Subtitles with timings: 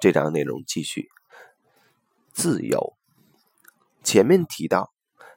[0.00, 1.10] 这章内容继续。
[2.32, 2.96] 自由，
[4.02, 4.94] 前面提到，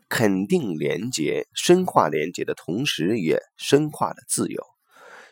[0.08, 4.64] 肯定连接、深化连接的同时，也深化了自由。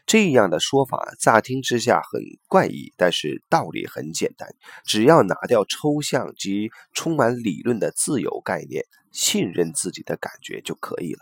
[0.05, 11.19] 这样的说法乍听之下很怪异，但是道理很简单，只要拿掉抽象及充满理论的自由概念，信任自己的感觉就可以了。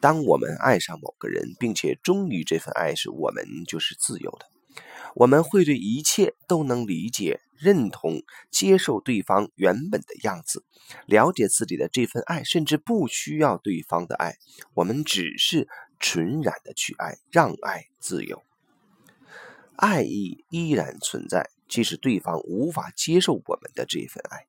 [0.00, 4.46] 当我们爱上某个人，并且忠于这份爱时，我们就是自由的。
[5.14, 10.64] 我们会对一切都能理解、认同、接受对方原本的样子，
[11.06, 14.36] 了解自己的这份爱，甚至不需要对方的爱，
[14.74, 15.68] 我们只是
[15.98, 18.42] 纯然的去爱，让爱自由。
[19.74, 24.46] 爱意依然存在，即使对方无法接受我们的这份爱。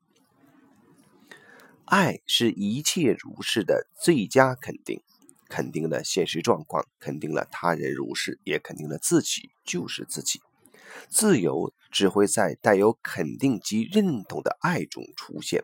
[1.85, 5.01] 爱是一切如是的最佳肯定。
[5.49, 10.39] 肯定了现实状况，肯定了他人如是，也肯定了自己就是自己。
[11.09, 15.63] 自由只会在带有肯定及认同的爱中出现，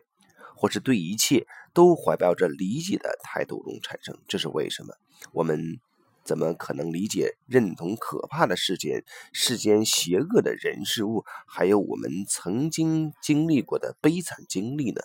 [0.56, 4.18] 或是对一切都怀抱着理解的态度中产生。
[4.28, 4.94] 这是为什么？
[5.32, 5.78] 我们
[6.24, 15.00] 怎么可能理解、认同可怕的事件、世间邪恶的人事物，还有我们曾经经历过的悲惨经历呢？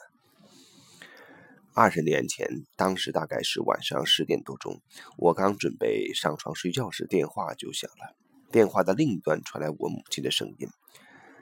[1.73, 4.81] 二十年前，当时大概是晚上十点多钟，
[5.17, 8.13] 我刚准备上床睡觉时，电话就响了。
[8.51, 10.67] 电话的另一端传来我母亲的声音：“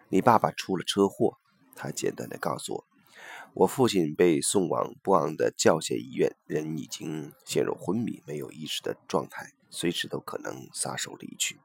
[0.10, 1.38] 你爸爸出了车祸。”
[1.76, 2.86] 他简单的告诉我
[3.56, 11.60] ：“我父亲被送往布昂的教协医院，人已经陷入昏迷、没有意识的状态，随时都可能撒手离去。”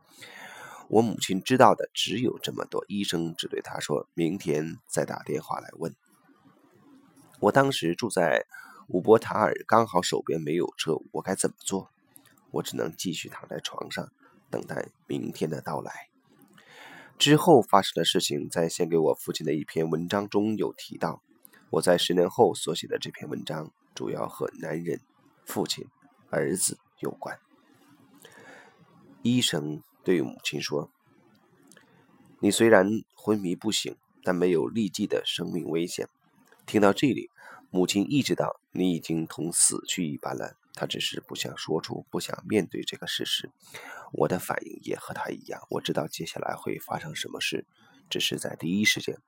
[0.88, 5.94] 我母亲知道的只有这么多，医生只对他说：“明天再打电话来问。”
[7.40, 8.46] 我当时住在
[8.88, 11.90] 乌波塔尔，刚好手边没有车，我该怎么做？
[12.52, 14.12] 我只能继续躺在床上，
[14.50, 16.08] 等待明天的到来。
[17.18, 21.22] 之后发生的事情，在献给我父亲的一篇文章中有提到。
[21.70, 25.00] 我在十年后所写的这篇文章，主要和男人、
[25.44, 25.86] 父亲、
[26.30, 27.38] 儿子有关。
[29.22, 30.90] 医生对母亲说
[32.40, 36.08] ：“你虽然昏迷不醒，但没有立即的生命危险。”
[36.66, 37.30] 听到这里。
[37.70, 43.50] 母亲意识到你已经同死去一般了，她只是不想说出，不想面对这个事实。
[44.12, 47.66] 我的反应也和她一样，我知道接下来会发生什么事，
[48.08, 49.18] 只是在第一时间，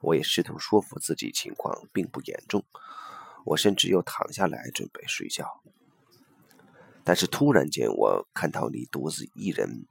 [0.00, 2.64] 我也试图说服自己情况并不严重。
[3.44, 5.60] 我甚至又躺下来准备睡觉，
[7.02, 9.88] 但是突然间，我看到你独自一人。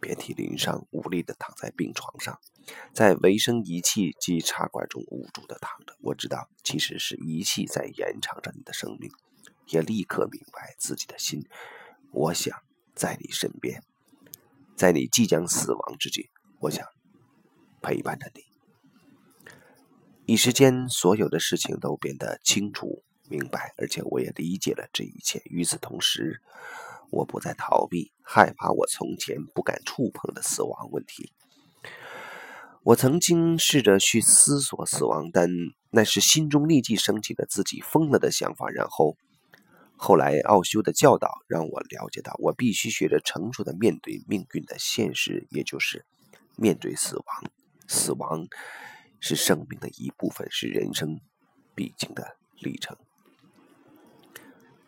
[0.00, 2.38] 遍体鳞伤，无力地躺在病床上，
[2.92, 5.96] 在维生仪器及插管中无助地躺着。
[6.00, 9.10] 我知道，其实是仪器在延长着你的生命，
[9.68, 11.46] 也立刻明白自己的心。
[12.12, 12.56] 我想
[12.94, 13.82] 在你身边，
[14.76, 16.30] 在你即将死亡之际，
[16.60, 16.86] 我想
[17.82, 18.42] 陪伴着你。
[20.26, 25.40] 一时间，所有的事情都变得清楚明白，而且我也理解了这一切。
[25.44, 26.42] 与此同时，
[27.10, 31.32] 我不再逃避，害怕我从前不敢触碰的死亡问题。
[32.82, 35.48] 我曾经试着去思索死亡，但
[35.90, 38.68] 那是心中立即升起了自己疯了的想法。
[38.68, 39.16] 然后，
[39.96, 46.06] 后来奥修的教导让我了解到，我必须学着成熟的面对命运的现实，也就是
[46.56, 47.26] 面对死亡。
[47.88, 48.46] 死亡
[49.18, 51.20] 是生命的一部分，是人生
[51.74, 52.96] 必经的历程。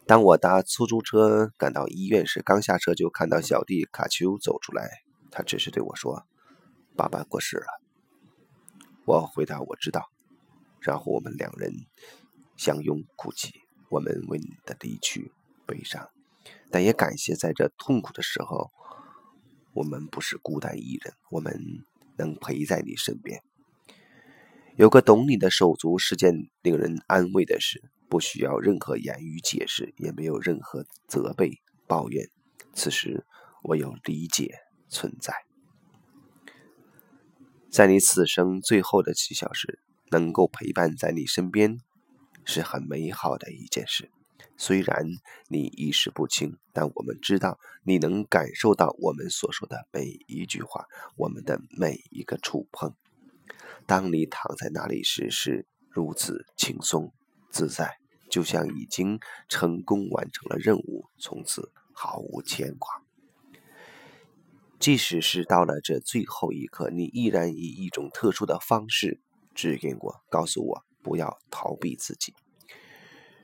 [0.09, 4.89] 当我搭出租车赶到医院时，刚下车就看到小弟卡丘走出来。
[5.31, 6.25] 他只是对我说
[6.97, 7.67] ：“爸爸过世了。”
[9.05, 10.09] 我回答：“我知道。”
[10.81, 11.75] 然后我们两人
[12.57, 13.53] 相拥哭泣。
[13.91, 15.31] 我们为你的离去
[15.67, 16.09] 悲伤，
[16.71, 18.71] 但也感谢在这痛苦的时候，
[19.75, 21.55] 我们不是孤单一人，我们
[22.17, 23.43] 能陪在你身边。
[24.77, 27.83] 有个懂你的手足是件令人安慰的事。
[28.09, 32.29] 不需要任何言语解释，也没有任何责备、抱怨。
[32.73, 33.27] 此时，
[33.63, 35.35] 我有理解存在。
[37.71, 41.79] 在你此生最后的几小时，能够陪伴在你身边，
[42.45, 44.11] 是很美好的一件事。
[44.57, 45.05] 虽然
[45.49, 52.95] 你意识不清，但我们知道你能感受到我们所说的每一句话，我们的每一个触碰。
[53.87, 57.13] 当你躺在那里时，是如此轻松。
[57.51, 57.99] 自在，
[58.31, 59.19] 就像已经
[59.49, 63.03] 成功完成了任务，从此毫无牵挂。
[64.79, 69.21] 即使是到了这最后一刻，你依然以一种特殊的方式
[69.55, 72.33] 指引我，告诉我不要逃避自己。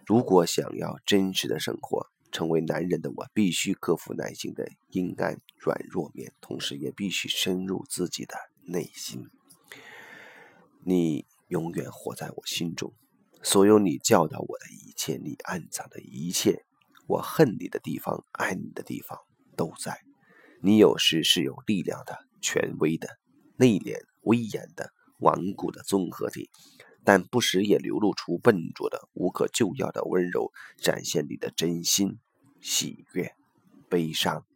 [0.07, 8.37] 如果想要真实的生活，成为男人的我，必须克服男性的阴暗软弱面，同时也必须深入自己的
[8.67, 9.29] 内心。
[10.85, 12.93] 你永远活在我心中。
[13.45, 16.65] 所有你教导我的一切，你暗藏的一切，
[17.07, 19.19] 我恨你的地方，爱你的地方，
[19.55, 20.01] 都在。
[20.63, 23.07] 你有时是有力量的、权威的、
[23.57, 26.49] 内敛、威严的、顽固的综合体，
[27.05, 32.19] 但不时也流露出笨拙的、无可救药的温柔，展现你的真心、
[32.63, 33.35] 喜悦、
[33.91, 34.47] 悲伤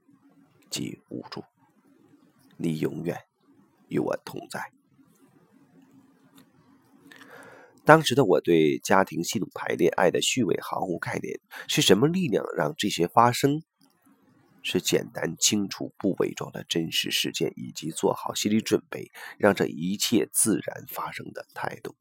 [0.71, 1.45] 及无助。
[2.57, 3.19] 你永远
[3.89, 4.78] 与我同在。
[7.89, 13.63] 当时的我对家庭系统排列、爱的序位毫无概念，是什么力量让这些发生？
[14.63, 21.95] 是简单、清楚、不伪装的真实事件，以及做好心理准备，让这一切自然发生的态度。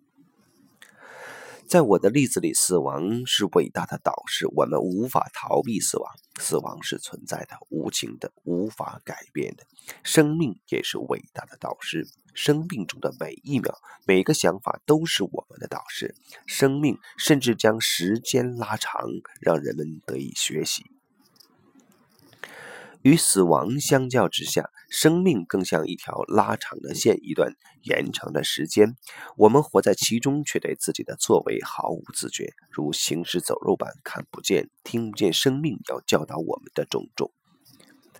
[1.67, 6.09] 在我的例子里，死亡是伟大的导师，我们无法逃避死亡，
[6.39, 9.65] 死亡是存在的、无情的、无法改变的。
[10.01, 16.15] 生命也是伟大的导师，生命中的每一秒、每个想法都是我们的导师。
[16.45, 19.01] 生命甚至将时间拉长，
[19.41, 20.85] 让人们得以学习。
[23.03, 27.53] 与死亡相较之下，生命更像一条拉长的线，一段
[27.83, 28.95] 延长的时间。
[29.37, 37.31] 我们活在其中，却对自己的作为毫无自觉，如行尸走肉般看不见、听不见生命要教导我们的种种。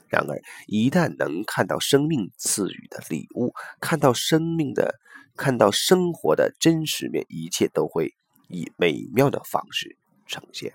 [0.07, 4.95] 然而，一旦能看到生命赐予的礼物，看到生命的、
[5.35, 8.13] 看到生活的真实面，一切都会
[8.47, 10.73] 以美妙的方式呈现。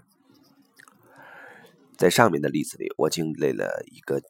[2.02, 4.20] 在上面的例子里，我经历了一个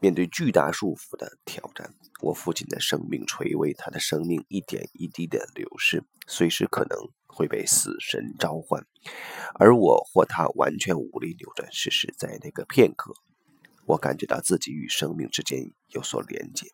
[0.00, 1.94] 面对巨大束缚的挑战。
[2.20, 6.98] 我父亲的生命垂危，他的生命一点一滴的流逝，随时可能
[7.28, 8.84] 会被死神召唤，
[9.54, 12.12] 而我或他完全无力扭转事实。
[12.18, 13.14] 在那个片刻，
[13.86, 16.66] 我感觉到自己与生命之间有所连接，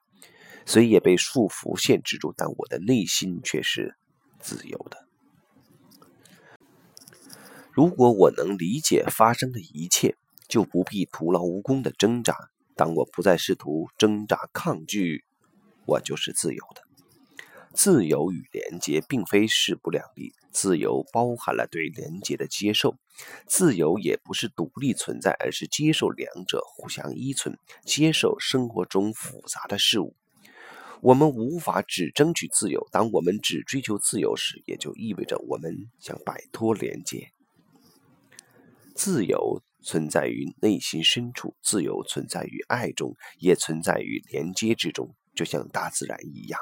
[0.64, 3.94] 虽也被束缚限制住，但我的内心却是
[4.40, 5.06] 自由的。
[7.72, 10.16] 如果我能理解发生的一切，
[10.48, 12.50] 就不必徒劳无功的挣扎。
[12.74, 15.24] 当我不再试图挣扎抗拒，
[15.86, 16.82] 我就是自由的。
[17.72, 22.96] 自由与连接并非势不两立，自由包含了对连接的接受。
[23.46, 30.14] 自由也不是独立存在，而是接受两者互相依存，接受生活中复杂的事物。
[31.02, 32.88] 我们无法只争取自由。
[32.90, 37.30] 当我们只追求自由时，也就意味着我们想摆脱连接。
[38.94, 39.62] 自由。
[39.86, 46.58] 存在于内心深处，自由存在于爱中，也存在于连接之中，就像大自然一样。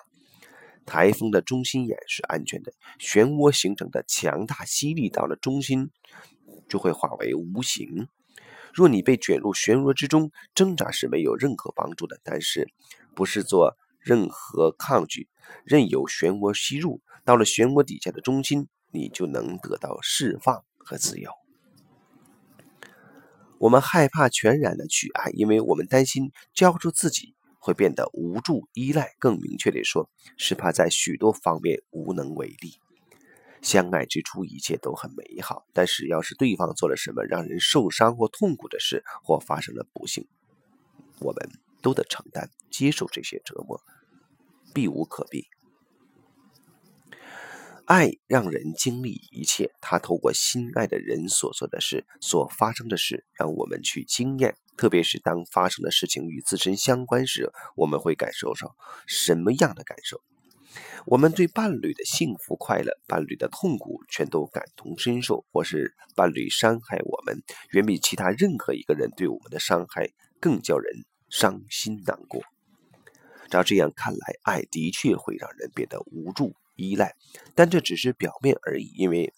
[0.84, 5.90] 台风的中心眼是安全的，漩涡形成的强大吸力到了中心
[6.68, 8.06] 就会化为无形。
[8.74, 12.20] 若你被卷入漩涡之中，挣扎是没有任何帮助的。
[12.22, 12.68] 但是，
[13.14, 15.30] 不是做任何抗拒，
[15.64, 21.43] 任由漩涡吸入，到了漩涡底下的中心，你就能得到释放和自由。
[23.58, 29.14] 我们害怕全然的去爱，因为我们担心交出自己会变得无助、依赖。
[29.18, 32.74] 更明确地说，是怕在许多方面无能为力。
[33.62, 40.28] 相爱之初，一切都很美好，但是要是对方做了什么让人受伤或痛苦的事，或发生了不幸，
[41.20, 43.80] 我们都得承担、接受这些折磨，
[44.74, 45.46] 避无可避。
[47.86, 54.56] 爱让人经历一切，他透过心爱的人所做的事、所发生的事，让我们去经验。
[54.76, 58.74] 特别是当发生的事情与自身相关时，我们会感受上
[59.06, 60.20] 什么样的感受？
[61.04, 70.10] 我们对伴侣的幸福快乐、伴侣的痛苦，全都感同身受；或是伴侣伤害我们，远比其他任何一个人对我们的伤害
[70.40, 72.42] 更叫人伤心难过。
[73.50, 76.56] 照这样看来，爱的确会让人变得无助。
[76.76, 77.14] 依赖，
[77.54, 78.92] 但这只是表面而已。
[78.96, 79.32] 因为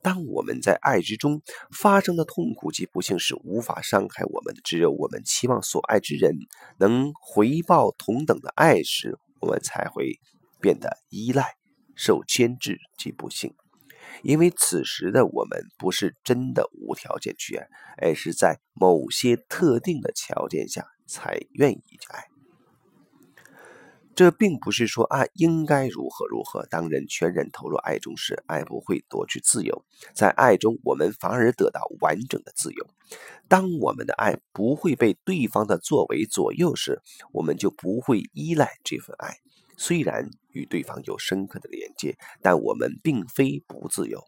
[0.00, 6.36] 当我们在爱之中发生的痛苦及不幸是无法伤害我们的，只有我们期望所爱之人
[6.78, 10.20] 能回报同等的爱时，我们才会
[10.60, 11.56] 变得依赖、
[11.96, 13.54] 受牵制及不幸。
[14.22, 22.31] 因为此时的我们不是真的无条件去爱，而是在某些特定的条件下才愿意去爱。
[24.22, 26.64] 这并不是说爱应该如何如何。
[26.66, 32.86] 当人全然投入爱中时，爱不会夺去自由，在爱中我们反而得到完整的自由。
[33.48, 37.02] 当我们的爱不会被对方的作为左右时，
[37.32, 39.38] 我们就不会依赖这份爱。
[39.76, 44.22] 虽然与对方有深刻的连接，但我们并非不自由。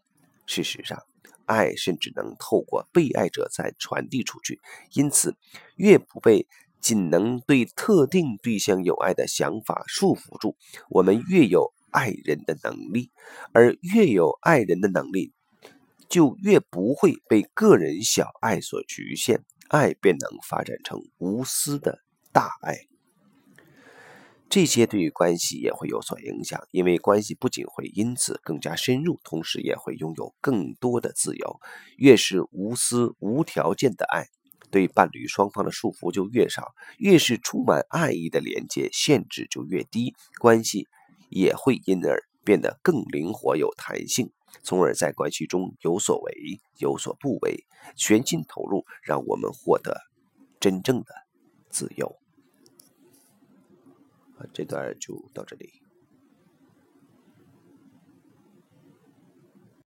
[0.45, 1.01] 事实上，
[1.45, 4.59] 爱甚至能透过被爱者再传递出去。
[4.91, 5.37] 因此，
[5.77, 6.45] 越不被。
[6.85, 10.55] 仅能对特定对象有爱的想法束缚住，
[10.87, 13.09] 我们越有爱人的能力，
[13.53, 15.33] 而越有爱人的能力，
[16.07, 21.97] 就越不会被个人小爱所局限，爱便能发展成无私的
[22.31, 22.77] 大爱。
[24.47, 31.59] 这些对于关系也会有所影响，因为关系不仅会因此更加深入，同时也会拥有更多的自由。
[31.97, 34.27] 越是无私无条件的爱，
[34.71, 40.87] 对伴侣双方的束缚就越少；越是充满爱意的连接，限制就越低，关系
[41.29, 44.31] 也会因而变得更灵活有弹性，
[44.63, 50.01] 从而在关系中有所为有所不为，全心投入，让我们获得
[50.59, 51.13] 真正的
[51.69, 52.15] 自由。
[54.53, 55.84] 这段就到这里。